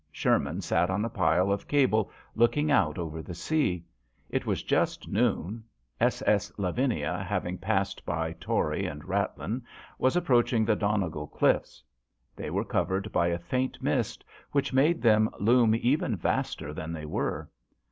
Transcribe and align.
Sherman 0.11 0.61
sat 0.61 0.89
on 0.89 1.05
a 1.05 1.11
pile 1.11 1.51
of 1.51 1.67
cable 1.67 2.11
looking 2.33 2.71
out 2.71 2.97
over 2.97 3.21
the 3.21 3.35
sea. 3.35 3.85
It 4.31 4.47
was 4.47 4.63
just 4.63 5.07
noon; 5.07 5.63
SS. 5.99 6.51
Lavinia, 6.57 7.21
having 7.23 7.59
passed 7.59 8.03
by 8.03 8.31
Tory 8.39 8.87
and 8.87 9.03
Rathlin, 9.03 9.61
was 9.99 10.15
approaching 10.15 10.65
the 10.65 10.75
Donegal 10.75 11.27
cliffs. 11.27 11.83
They 12.35 12.49
were 12.49 12.65
covered 12.65 13.11
by 13.11 13.27
a 13.27 13.37
faint 13.37 13.79
mist, 13.83 14.25
which 14.53 14.73
made 14.73 15.03
them 15.03 15.29
loom 15.39 15.75
even 15.75 16.15
vaster 16.15 16.73
than 16.73 16.93
they 16.93 17.05
were. 17.05 17.47